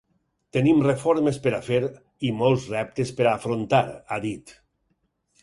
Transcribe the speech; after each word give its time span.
Tenim 0.55 0.79
reformes 0.85 1.37
per 1.43 1.53
a 1.57 1.59
fer 1.67 1.81
i 2.31 2.33
molts 2.39 2.65
reptes 2.73 3.13
per 3.21 3.27
a 3.29 3.35
afrontar, 3.35 3.85
ha 4.17 4.21
dit. 4.27 4.57